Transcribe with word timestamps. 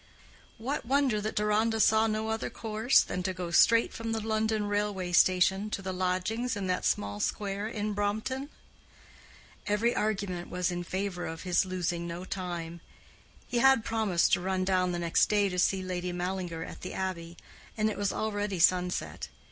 What 0.57 0.83
wonder 0.83 1.21
that 1.21 1.35
Deronda 1.35 1.79
saw 1.79 2.07
no 2.07 2.29
other 2.29 2.49
course 2.49 3.01
than 3.01 3.21
to 3.21 3.35
go 3.35 3.51
straight 3.51 3.93
from 3.93 4.13
the 4.13 4.19
London 4.19 4.65
railway 4.65 5.11
station 5.11 5.69
to 5.69 5.83
the 5.83 5.93
lodgings 5.93 6.55
in 6.55 6.65
that 6.65 6.85
small 6.85 7.19
square 7.19 7.67
in 7.67 7.93
Brompton? 7.93 8.49
Every 9.67 9.95
argument 9.95 10.49
was 10.49 10.71
in 10.71 10.83
favor 10.83 11.27
of 11.27 11.43
his 11.43 11.65
losing 11.67 12.07
no 12.07 12.25
time. 12.25 12.81
He 13.47 13.59
had 13.59 13.85
promised 13.85 14.33
to 14.33 14.41
run 14.41 14.65
down 14.65 14.91
the 14.91 14.97
next 14.97 15.29
day 15.29 15.49
to 15.49 15.59
see 15.59 15.83
Lady 15.83 16.11
Mallinger 16.11 16.63
at 16.63 16.81
the 16.81 16.95
Abbey, 16.95 17.37
and 17.77 17.87
it 17.87 17.95
was 17.99 18.11
already 18.11 18.57
sunset. 18.57 19.27